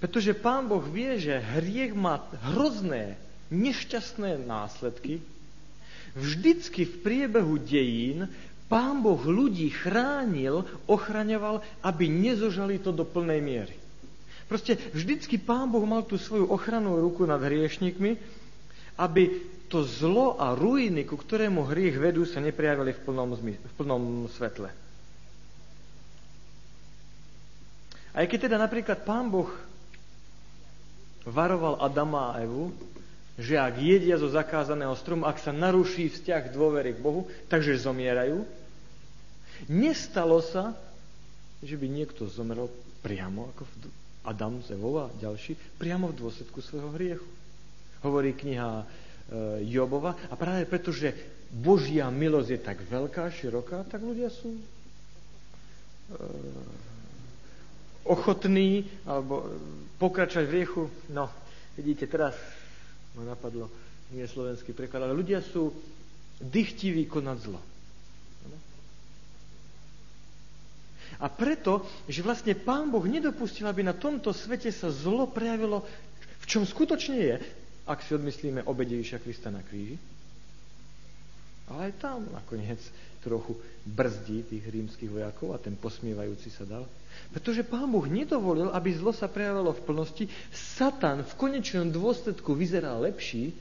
[0.00, 3.20] Pretože Pán Boh vie, že hriech má hrozné,
[3.52, 5.20] nešťastné následky.
[6.16, 8.32] Vždycky v priebehu dejín
[8.72, 13.76] Pán Boh ľudí chránil, ochraňoval, aby nezožali to do plnej miery.
[14.52, 18.20] Proste vždycky Pán Boh mal tú svoju ochrannú ruku nad hriešnikmi,
[19.00, 19.40] aby
[19.72, 24.68] to zlo a ruiny, ku ktorému hriech vedú, sa neprejavili v plnom, v plnom svetle.
[28.12, 29.48] Aj keď teda napríklad Pán Boh
[31.24, 32.76] varoval Adama a Evu,
[33.40, 38.44] že ak jedia zo zakázaného stromu, ak sa naruší vzťah dôvery k Bohu, takže zomierajú,
[39.70, 40.74] Nestalo sa,
[41.62, 42.66] že by niekto zomrel
[43.04, 43.74] priamo ako v
[44.22, 47.26] Adam z Evou a ďalší, priamo v dôsledku svojho hriechu.
[48.06, 48.84] Hovorí kniha e,
[49.66, 51.14] Jobova a práve preto, že
[51.50, 54.62] Božia milosť je tak veľká, široká, tak ľudia sú e,
[58.06, 59.46] ochotní alebo
[59.98, 60.82] pokračovať v riechu.
[61.10, 61.30] No,
[61.74, 62.38] vidíte, teraz
[63.18, 63.70] ma napadlo,
[64.14, 65.74] nie slovenský preklad, ale ľudia sú
[66.42, 67.60] dychtiví konať zlo.
[71.20, 75.84] A preto, že vlastne Pán Boh nedopustil, aby na tomto svete sa zlo prejavilo,
[76.42, 77.34] v čom skutočne je,
[77.84, 79.98] ak si odmyslíme obede Ježiša Krista na kríži.
[81.70, 82.78] Ale aj tam nakoniec
[83.22, 83.54] trochu
[83.86, 86.84] brzdí tých rímskych vojakov a ten posmievajúci sa dal.
[87.30, 90.24] Pretože Pán Boh nedovolil, aby zlo sa prejavilo v plnosti.
[90.50, 93.54] Satan v konečnom dôsledku vyzerá lepší,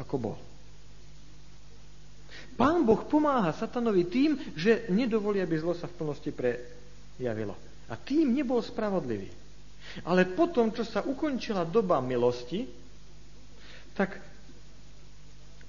[0.00, 0.36] ako bol.
[2.52, 7.56] Pán Boh pomáha satanovi tým, že nedovolí, aby zlo sa v plnosti prejavilo.
[7.88, 9.28] A tým nebol spravodlivý.
[10.06, 12.64] Ale potom, čo sa ukončila doba milosti,
[13.92, 14.20] tak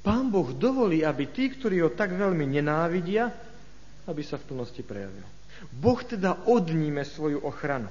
[0.03, 3.31] Pán Boh dovolí, aby tí, ktorí ho tak veľmi nenávidia,
[4.03, 5.23] aby sa v plnosti prejavil.
[5.71, 7.87] Boh teda odníme svoju ochranu.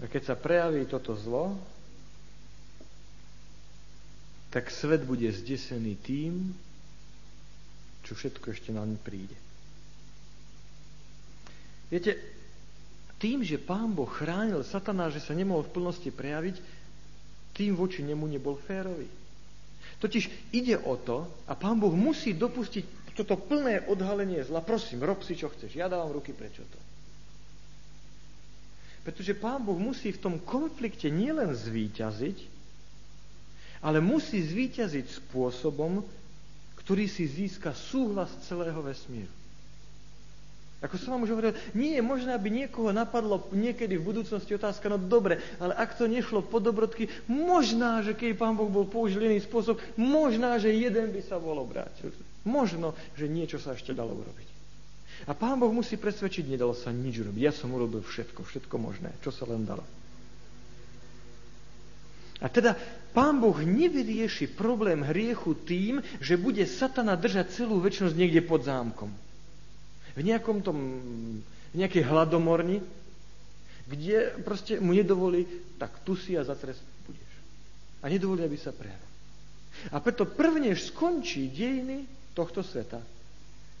[0.00, 1.60] A keď sa prejaví toto zlo,
[4.50, 6.54] tak svet bude zdesený tým,
[8.02, 9.38] čo všetko ešte na ňu príde.
[11.90, 12.18] Viete,
[13.18, 16.56] tým, že pán Boh chránil satana, že sa nemohol v plnosti prejaviť,
[17.54, 19.10] tým voči nemu nebol férový.
[20.00, 24.64] Totiž ide o to, a pán Boh musí dopustiť toto plné odhalenie zla.
[24.64, 25.76] Prosím, rob si, čo chceš.
[25.76, 26.78] Ja dávam ruky, prečo to?
[29.04, 32.59] Pretože pán Boh musí v tom konflikte nielen zvíťaziť,
[33.80, 36.04] ale musí zvíťaziť spôsobom,
[36.84, 39.32] ktorý si získa súhlas celého vesmíru.
[40.80, 44.88] Ako som vám už hovoril, nie je možné, aby niekoho napadlo niekedy v budúcnosti otázka,
[44.88, 49.28] no dobre, ale ak to nešlo po dobrodky, možná, že keď pán Boh bol použil
[49.28, 52.16] iný spôsob, možná, že jeden by sa bol obrátil.
[52.48, 54.48] Možno, že niečo sa ešte dalo urobiť.
[55.28, 57.42] A pán Boh musí presvedčiť, nedalo sa nič urobiť.
[57.44, 59.84] Ja som urobil všetko, všetko možné, čo sa len dalo.
[62.40, 62.72] A teda
[63.12, 69.12] pán Boh nevyrieši problém hriechu tým, že bude satana držať celú väčšnosť niekde pod zámkom.
[70.16, 70.78] V nejakom tom,
[71.70, 72.80] v nejakej hladomorni,
[73.84, 75.44] kde proste mu nedovolí,
[75.76, 77.32] tak tu si a za trest budeš.
[78.00, 79.10] A nedovolí, aby sa prejavil.
[79.92, 83.04] A preto prvnež skončí dejiny tohto sveta,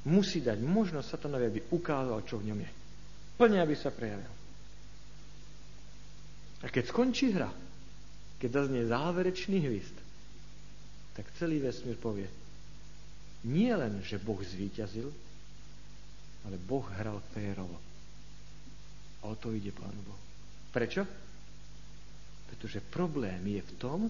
[0.04, 2.70] musí dať možnosť satanovi, aby ukázal, čo v ňom je.
[3.40, 4.32] Plne, aby sa prejavil.
[6.60, 7.48] A keď skončí hra,
[8.40, 9.96] keď zaznie záverečný hvist,
[11.12, 12.26] tak celý vesmír povie,
[13.44, 15.08] nie len, že Boh zvíťazil,
[16.48, 17.76] ale Boh hral férovo.
[19.20, 20.24] A o to ide Pánu Bohu.
[20.72, 21.04] Prečo?
[22.48, 24.00] Pretože problém je v tom,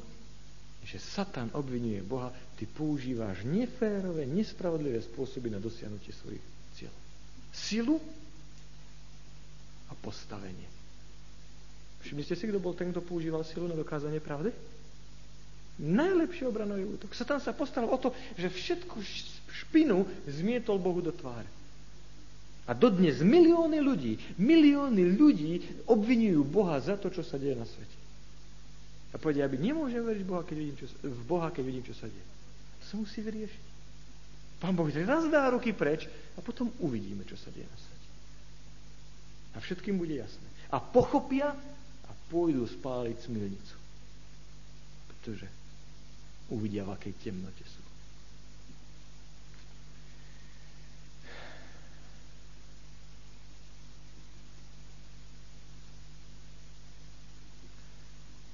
[0.87, 6.45] že Satan obvinuje Boha, ty používáš neférové, nespravodlivé spôsoby na dosiahnutie svojich
[6.79, 7.03] cieľov.
[7.53, 7.97] Silu
[9.91, 10.80] a postavenie.
[12.01, 14.53] Všimli ste si, kto bol ten, kto používal silu na dokázanie pravdy?
[15.81, 17.17] Najlepší obranový útok.
[17.17, 19.01] Satan sa postaral o to, že všetku
[19.65, 21.49] špinu zmietol Bohu do tváre.
[22.69, 25.53] A dodnes milióny ľudí, milióny ľudí
[25.89, 27.99] obvinujú Boha za to, čo sa deje na svete.
[29.11, 32.07] A povedia, aby nemôžem veriť Boha, keď vidím, čo, v Boha, keď vidím, čo sa
[32.07, 32.27] deje.
[32.79, 33.65] To sa musí vyriešiť.
[34.61, 36.05] Pán Boh raz dá ruky preč
[36.37, 38.09] a potom uvidíme, čo sa deje na svete.
[39.51, 40.47] A všetkým bude jasné.
[40.71, 41.57] A pochopia,
[42.31, 43.77] pôjdu spáliť smilnicu.
[45.11, 45.47] Pretože
[46.55, 47.83] uvidia, v akej temnote sú.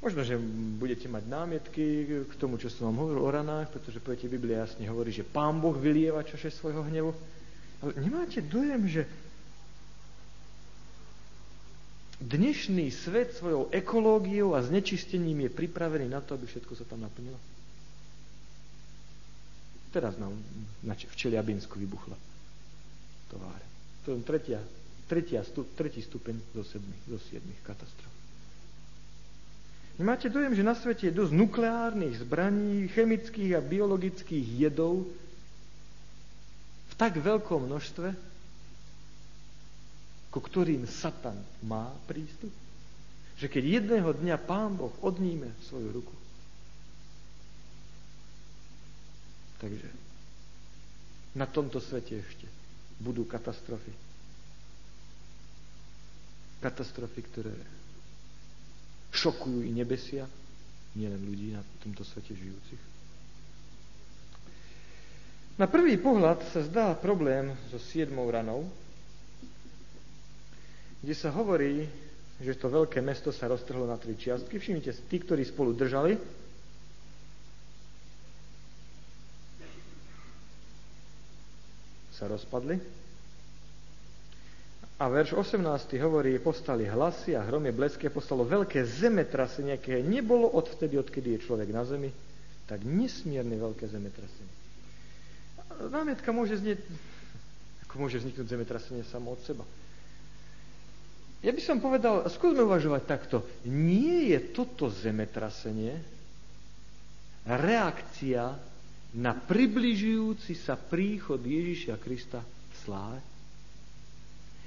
[0.07, 0.39] Možno, že
[0.79, 1.85] budete mať námietky
[2.31, 5.59] k tomu, čo som vám hovoril o ranách, pretože poviete, Biblia jasne hovorí, že Pán
[5.59, 7.11] Boh vylieva čaše svojho hnevu.
[7.83, 9.03] Ale nemáte dojem, že
[12.17, 17.37] Dnešný svet svojou ekológiou a znečistením je pripravený na to, aby všetko sa tam naplnilo.
[19.93, 20.33] Teraz nám
[20.87, 22.17] v Čeliabinsku vybuchla
[23.29, 23.67] továre.
[24.09, 24.61] To je tretia,
[25.05, 28.12] tretia, stu, tretí stupeň zo sedmi, zo siedmých katastrof.
[29.97, 35.09] Máte dojem, že na svete je dosť nukleárnych zbraní, chemických a biologických jedov
[36.87, 38.09] v tak veľkom množstve,
[40.37, 42.53] ku ktorým Satan má prístup?
[43.41, 46.12] Že keď jedného dňa Pán Boh odníme svoju ruku,
[49.57, 49.89] takže
[51.37, 52.49] Na tomto svete ešte
[52.97, 53.93] budú katastrofy.
[56.64, 57.53] Katastrofy, ktoré
[59.12, 60.24] šokujú i nebesia,
[60.97, 62.82] nielen ľudí na tomto svete žijúcich.
[65.61, 68.64] Na prvý pohľad sa zdá problém so siedmou ranou,
[71.07, 71.86] kde sa hovorí,
[72.42, 74.59] že to veľké mesto sa roztrhlo na tri čiastky.
[74.59, 76.18] Všimnite, tí, ktorí spolu držali,
[82.11, 82.82] sa rozpadli.
[84.98, 85.62] A verš 18
[86.02, 91.44] hovorí, postali hlasy a hromy blesky a postalo veľké zemetrasenie, aké nebolo odvtedy, odkedy je
[91.46, 92.11] človek na zemi,
[92.66, 94.54] tak nesmierne veľké zemetrasenie.
[95.86, 96.82] Námietka môže znieť,
[97.86, 99.62] ako môže vzniknúť zemetrasenie samo od seba.
[101.47, 103.47] Ja by som povedal, skúsme uvažovať takto.
[103.70, 105.94] Nie je toto zemetrasenie
[107.47, 108.59] reakcia
[109.14, 113.20] na približujúci sa príchod Ježišia Krista v sláve?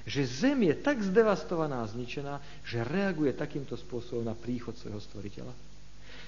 [0.07, 5.53] Že zem je tak zdevastovaná a zničená, že reaguje takýmto spôsobom na príchod svojho stvoriteľa.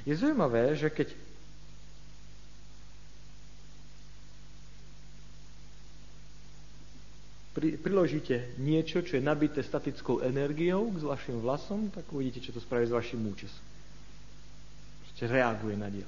[0.03, 1.15] Je zaujímavé, že keď
[7.51, 12.63] pri, priložíte niečo, čo je nabité statickou energiou k vašim vlasom, tak uvidíte, čo to
[12.63, 13.63] spraví s vašim účesom.
[15.03, 16.07] Proste reaguje na diel.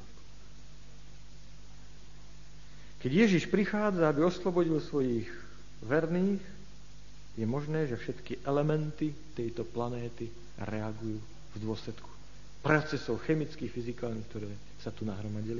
[3.03, 5.27] Keď Ježiš prichádza, aby oslobodil svojich
[5.83, 6.39] verných,
[7.35, 10.31] je možné, že všetky elementy tejto planéty
[10.63, 11.19] reagujú
[11.53, 12.07] v dôsledku
[12.63, 14.47] procesov chemických, fyzikálnych, ktoré
[14.79, 15.59] sa tu nahromadili.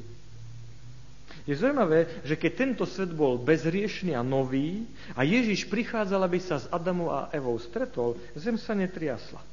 [1.44, 6.60] Je zaujímavé, že keď tento svet bol bezriešný a nový a Ježiš prichádzal, aby sa
[6.64, 9.44] s Adamom a Evou stretol, zem sa netriasla.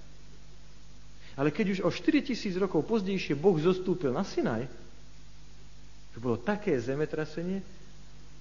[1.34, 4.70] Ale keď už o 4000 rokov pozdejšie Boh zostúpil na Sinaj,
[6.14, 7.62] to bolo také zemetrasenie,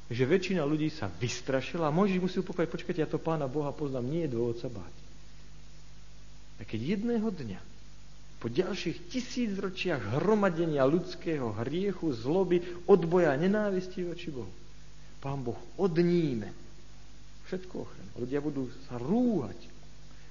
[0.10, 4.10] že väčšina ľudí sa vystrašila a Mojžiš musí upokojiť, počkajte, ja to pána Boha poznám,
[4.10, 4.96] nie je dôvod sa báť.
[6.60, 7.69] A keď jedného dňa
[8.40, 14.50] po ďalších tisícročiach hromadenia ľudského hriechu, zloby, odboja, nenávisti voči Bohu.
[15.20, 16.48] Pán Boh odníme
[17.52, 18.12] všetko ochranu.
[18.16, 19.60] Ľudia budú sa rúhať,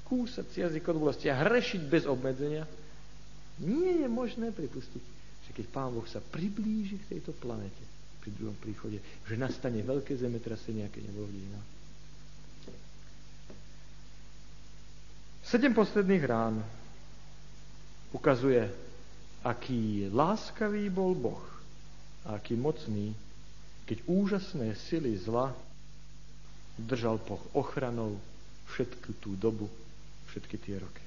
[0.09, 2.65] kúsať si jazyk od bolesti a hrešiť bez obmedzenia.
[3.61, 5.05] Nie je možné pripustiť,
[5.45, 7.85] že keď Pán Boh sa priblíži k tejto planete
[8.25, 11.69] pri druhom príchode, že nastane veľké zemetrasenie, aké nebolo v dejinách.
[15.45, 16.61] Sedem posledných rán
[18.13, 18.65] ukazuje,
[19.45, 21.45] aký láskavý bol Boh
[22.25, 23.13] a aký mocný,
[23.85, 25.53] keď úžasné sily zla
[26.79, 28.17] držal Boh ochranou
[28.69, 29.67] všetku tú dobu,
[30.31, 31.05] všetky tie roky.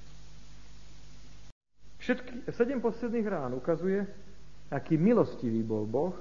[2.01, 4.01] Všetky, sedem posledných rán ukazuje,
[4.73, 6.17] aký milostivý bol Boh,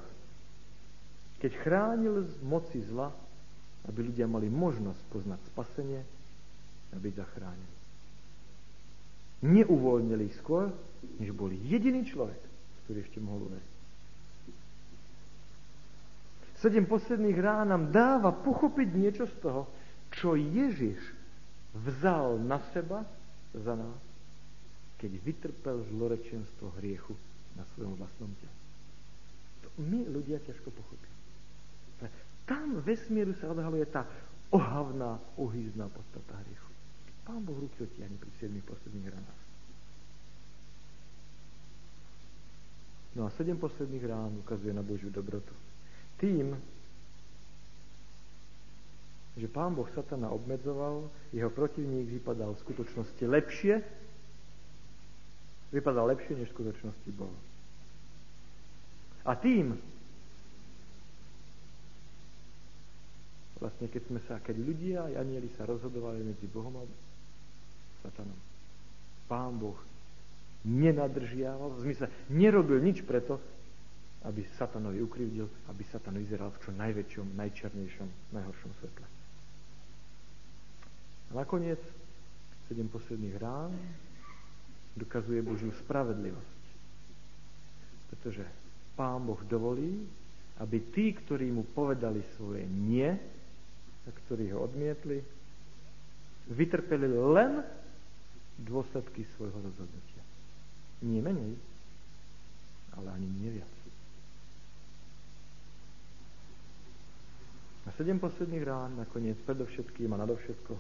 [1.41, 3.09] keď chránil z moci zla,
[3.89, 6.05] aby ľudia mali možnosť poznať spasenie
[6.93, 7.80] a byť zachránení
[9.41, 10.69] neuvoľnili ich skôr,
[11.21, 12.41] než bol jediný človek,
[12.85, 13.71] ktorý ešte mohol uveriť.
[16.61, 19.65] Sedem posledných rán nám dáva pochopiť niečo z toho,
[20.13, 21.01] čo Ježiš
[21.73, 23.09] vzal na seba
[23.57, 24.01] za nás,
[25.01, 27.17] keď vytrpel zlorečenstvo hriechu
[27.57, 28.57] na svojom vlastnom tele.
[29.65, 31.17] To my ľudia ťažko pochopíme.
[32.45, 34.05] Tam vesmíru sa odhaluje tá
[34.51, 36.70] ohavná, ohýzná podstata hriechu.
[37.31, 39.43] Pán Boh ruky otiahne pri 7 posledných ranách.
[43.15, 45.55] No a 7 posledných rán ukazuje na Božiu dobrotu.
[46.19, 46.59] Tým,
[49.39, 53.79] že pán Boh satana obmedzoval, jeho protivník vypadal v skutočnosti lepšie,
[55.71, 57.31] vypadal lepšie, než v skutočnosti bol.
[59.23, 59.79] A tým,
[63.63, 67.10] vlastne keď sme sa, keď ľudia a anieli sa rozhodovali medzi Bohom a
[68.03, 68.37] satanom.
[69.31, 69.79] Pán Boh
[70.67, 73.41] nenadržiaval, v zmysle nerobil nič preto,
[74.29, 79.07] aby satanovi ukrivdil, aby satan vyzeral v čo najväčšom, najčernejšom, najhoršom svetle.
[81.31, 81.81] A nakoniec,
[82.69, 83.73] sedem posledných rán,
[84.99, 86.61] dokazuje Božiu spravedlivosť.
[88.13, 88.45] Pretože
[88.99, 90.05] Pán Boh dovolí,
[90.61, 93.09] aby tí, ktorí mu povedali svoje nie,
[94.05, 95.23] a ktorí ho odmietli,
[96.51, 97.63] vytrpeli len
[98.65, 100.23] dôsledky svojho rozhodnutia.
[101.01, 101.57] Nie menej,
[102.97, 103.75] ale ani nie viac.
[107.89, 110.75] A sedem posledných rán nakoniec predovšetkým a nadovšetko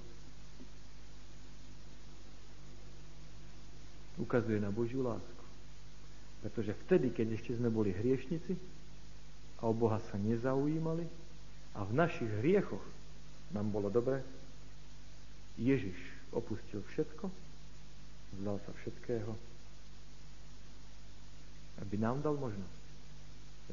[4.21, 5.45] ukazuje na Božiu lásku.
[6.45, 8.53] Pretože vtedy, keď ešte sme boli hriešnici
[9.61, 11.09] a o Boha sa nezaujímali,
[11.75, 12.83] a v našich hriechoch
[13.55, 14.23] nám bolo dobre,
[15.59, 15.97] Ježiš
[16.35, 17.31] opustil všetko,
[18.39, 19.33] vzdal sa všetkého,
[21.81, 22.83] aby nám dal možnosť,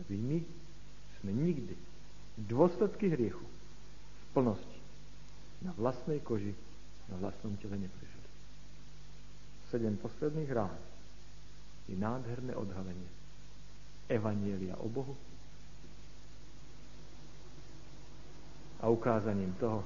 [0.01, 0.39] aby my
[1.19, 1.75] sme nikdy
[2.47, 4.79] dôsledky hriechu v plnosti
[5.65, 6.53] na vlastnej koži,
[7.09, 8.29] na vlastnom tele neprežili.
[9.67, 10.77] Sedem posledných rán
[11.89, 13.09] je nádherné odhalenie
[14.07, 15.15] Evanielia o Bohu
[18.79, 19.83] a ukázaním toho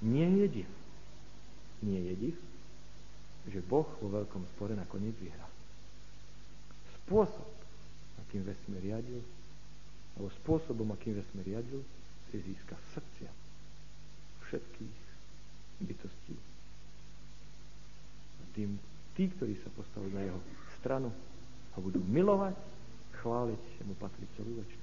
[0.00, 0.70] nie je div.
[1.82, 2.36] Nie je div,
[3.50, 5.48] že Boh vo veľkom spore nakoniec vyhrá.
[7.02, 7.48] Spôsob,
[8.26, 9.22] akým vesmír riadil,
[10.14, 11.82] alebo spôsobom, akým vesmír riadil,
[12.30, 13.30] si získa srdcia
[14.46, 14.96] všetkých
[15.88, 16.36] bytostí.
[18.38, 18.76] A tým,
[19.16, 20.40] tí, ktorí sa postavujú na jeho
[20.78, 21.08] stranu,
[21.72, 22.54] ho budú milovať,
[23.24, 24.81] chváliť, mu patrí celú väčšinu.